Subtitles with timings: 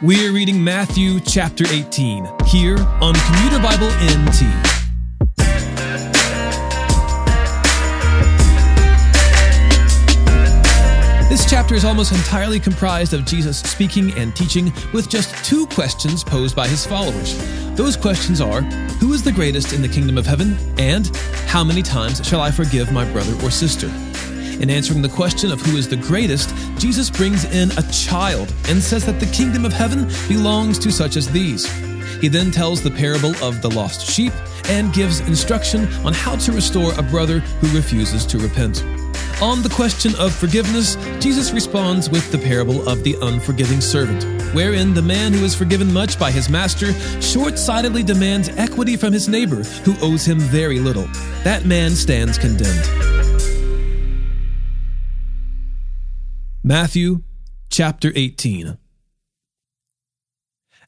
[0.00, 4.44] We're reading Matthew chapter 18 here on Commuter Bible NT.
[11.28, 16.22] This chapter is almost entirely comprised of Jesus speaking and teaching with just two questions
[16.22, 17.36] posed by his followers.
[17.74, 18.60] Those questions are
[19.00, 20.56] Who is the greatest in the kingdom of heaven?
[20.78, 21.08] And
[21.48, 23.88] How many times shall I forgive my brother or sister?
[24.60, 28.82] In answering the question of who is the greatest, Jesus brings in a child and
[28.82, 31.66] says that the kingdom of heaven belongs to such as these.
[32.20, 34.32] He then tells the parable of the lost sheep
[34.64, 38.82] and gives instruction on how to restore a brother who refuses to repent.
[39.40, 44.92] On the question of forgiveness, Jesus responds with the parable of the unforgiving servant, wherein
[44.92, 49.28] the man who is forgiven much by his master short sightedly demands equity from his
[49.28, 51.06] neighbor who owes him very little.
[51.44, 53.17] That man stands condemned.
[56.68, 57.22] Matthew
[57.70, 58.76] chapter 18.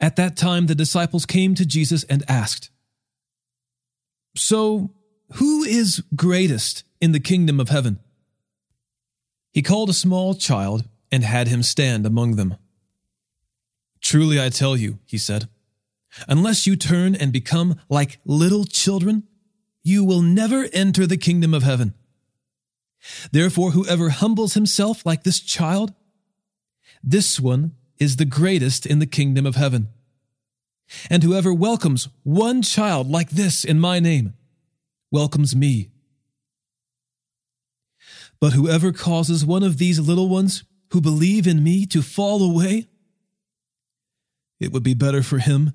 [0.00, 2.70] At that time, the disciples came to Jesus and asked,
[4.34, 4.94] So,
[5.34, 7.98] who is greatest in the kingdom of heaven?
[9.52, 12.56] He called a small child and had him stand among them.
[14.00, 15.46] Truly I tell you, he said,
[16.26, 19.24] unless you turn and become like little children,
[19.82, 21.92] you will never enter the kingdom of heaven.
[23.30, 25.94] Therefore, whoever humbles himself like this child,
[27.02, 29.88] this one is the greatest in the kingdom of heaven.
[31.10, 34.34] And whoever welcomes one child like this in my name
[35.10, 35.90] welcomes me.
[38.40, 42.88] But whoever causes one of these little ones who believe in me to fall away,
[44.60, 45.72] it would be better for him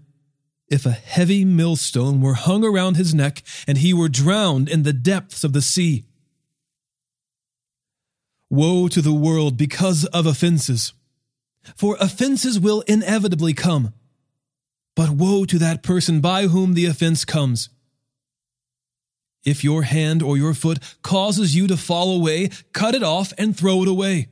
[0.69, 4.93] if a heavy millstone were hung around his neck and he were drowned in the
[4.93, 6.05] depths of the sea.
[8.51, 10.91] Woe to the world because of offenses.
[11.77, 13.93] For offenses will inevitably come.
[14.93, 17.69] But woe to that person by whom the offense comes.
[19.45, 23.57] If your hand or your foot causes you to fall away, cut it off and
[23.57, 24.27] throw it away.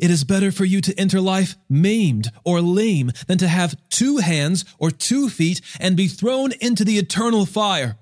[0.00, 4.16] It is better for you to enter life maimed or lame than to have two
[4.18, 7.98] hands or two feet and be thrown into the eternal fire.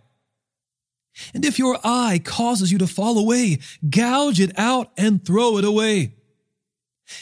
[1.34, 3.58] And if your eye causes you to fall away,
[3.88, 6.14] gouge it out and throw it away.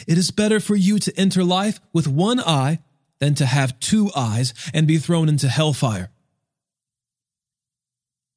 [0.07, 2.81] It is better for you to enter life with one eye
[3.21, 6.11] than to have two eyes and be thrown into hellfire.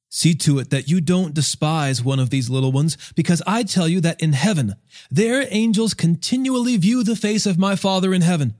[0.08, 3.88] See to it that you don't despise one of these little ones, because I tell
[3.88, 4.74] you that in heaven
[5.10, 8.54] their angels continually view the face of my Father in heaven.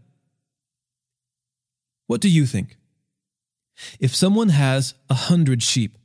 [2.07, 2.77] What do you think?
[4.01, 5.99] If someone has a hundred sheep,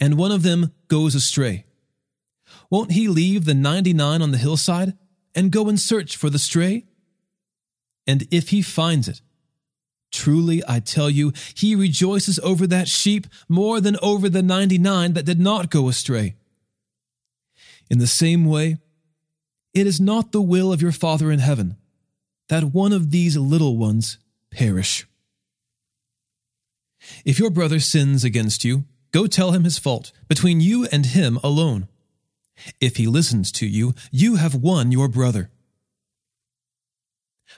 [0.00, 1.66] and one of them goes astray.
[2.70, 4.96] Won't he leave the 99 on the hillside
[5.34, 6.86] and go and search for the stray?
[8.06, 9.20] And if he finds it,
[10.10, 15.26] truly I tell you, he rejoices over that sheep more than over the 99 that
[15.26, 16.36] did not go astray.
[17.88, 18.78] In the same way,
[19.74, 21.76] it is not the will of your Father in heaven
[22.48, 24.18] that one of these little ones
[24.50, 25.06] perish.
[27.24, 31.38] If your brother sins against you, Go tell him his fault, between you and him
[31.42, 31.88] alone.
[32.80, 35.50] If he listens to you, you have won your brother.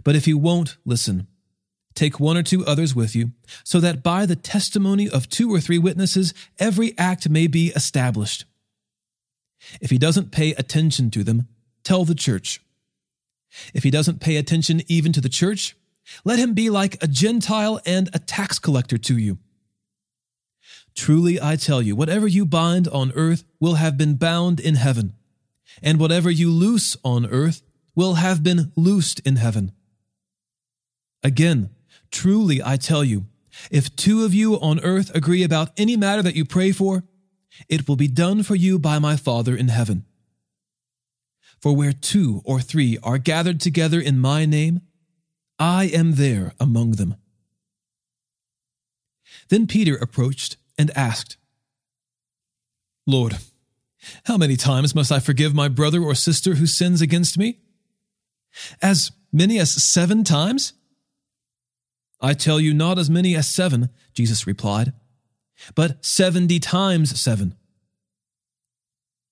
[0.05, 1.27] But if he won't listen,
[1.95, 3.33] take one or two others with you,
[3.65, 8.45] so that by the testimony of two or three witnesses, every act may be established.
[9.81, 11.49] If he doesn't pay attention to them,
[11.85, 12.61] tell the church.
[13.75, 15.77] If he doesn't pay attention even to the church,
[16.25, 19.39] let him be like a Gentile and a tax collector to you.
[20.95, 25.15] Truly I tell you, whatever you bind on earth will have been bound in heaven,
[25.83, 27.63] and whatever you loose on earth
[27.95, 29.73] will have been loosed in heaven.
[31.23, 31.71] Again,
[32.11, 33.27] truly I tell you,
[33.71, 37.05] if two of you on earth agree about any matter that you pray for,
[37.69, 40.05] it will be done for you by my Father in heaven.
[41.61, 44.81] For where two or three are gathered together in my name,
[45.59, 47.15] I am there among them.
[49.49, 51.37] Then Peter approached and asked,
[53.07, 53.39] Lord,
[54.25, 57.61] how many times must I forgive my brother or sister who sins against me?
[58.81, 60.73] As many as seven times?
[62.21, 64.93] I tell you, not as many as seven, Jesus replied,
[65.75, 67.55] but seventy times seven.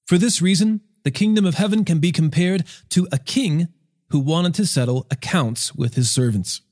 [0.06, 3.68] For this reason, the kingdom of heaven can be compared to a king
[4.08, 6.62] who wanted to settle accounts with his servants.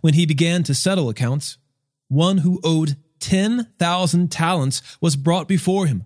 [0.00, 1.58] When he began to settle accounts,
[2.08, 6.04] one who owed 10,000 talents was brought before him.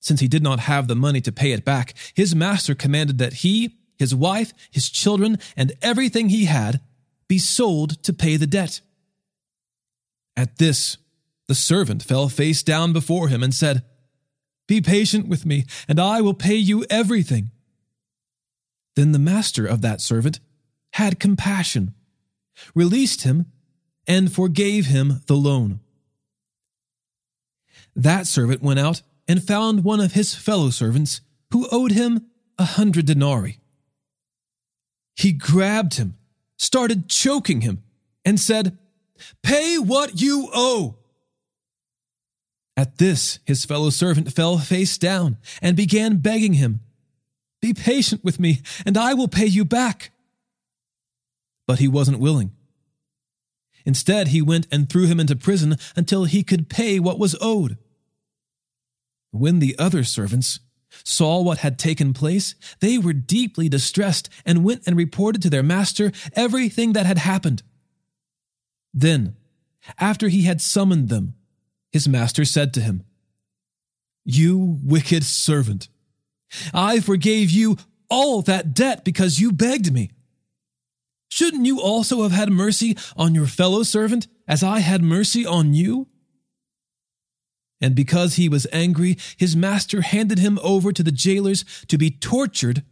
[0.00, 3.34] Since he did not have the money to pay it back, his master commanded that
[3.34, 6.80] he his wife, his children, and everything he had
[7.26, 8.80] be sold to pay the debt.
[10.36, 10.96] At this,
[11.48, 13.82] the servant fell face down before him and said,
[14.68, 17.50] Be patient with me, and I will pay you everything.
[18.94, 20.40] Then the master of that servant
[20.92, 21.94] had compassion,
[22.74, 23.46] released him,
[24.08, 25.80] and forgave him the loan.
[27.94, 31.20] That servant went out and found one of his fellow servants
[31.52, 32.26] who owed him
[32.58, 33.60] a hundred denarii.
[35.14, 36.16] He grabbed him,
[36.56, 37.82] started choking him,
[38.24, 38.78] and said,
[39.42, 40.96] Pay what you owe.
[42.76, 46.80] At this, his fellow servant fell face down and began begging him,
[47.60, 50.12] Be patient with me, and I will pay you back.
[51.66, 52.52] But he wasn't willing.
[53.84, 57.78] Instead, he went and threw him into prison until he could pay what was owed.
[59.30, 60.60] When the other servants
[61.04, 65.62] saw what had taken place, they were deeply distressed and went and reported to their
[65.62, 67.62] master everything that had happened.
[68.92, 69.36] Then,
[69.98, 71.34] after he had summoned them,
[71.92, 73.04] his master said to him,
[74.24, 75.88] You wicked servant,
[76.72, 77.76] I forgave you
[78.10, 80.10] all that debt because you begged me.
[81.28, 85.74] Shouldn't you also have had mercy on your fellow servant as I had mercy on
[85.74, 86.08] you?
[87.80, 92.10] And because he was angry, his master handed him over to the jailers to be
[92.10, 92.82] tortured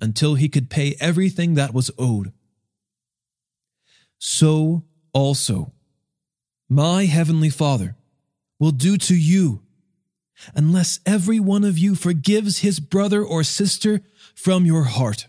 [0.00, 2.32] until he could pay everything that was owed.
[4.18, 5.72] So also,
[6.68, 7.96] my heavenly Father
[8.58, 9.62] will do to you,
[10.54, 14.00] unless every one of you forgives his brother or sister
[14.34, 15.28] from your heart.